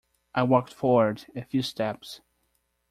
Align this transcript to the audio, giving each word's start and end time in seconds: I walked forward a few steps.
I 0.33 0.41
walked 0.41 0.73
forward 0.73 1.27
a 1.35 1.45
few 1.45 1.61
steps. 1.61 2.21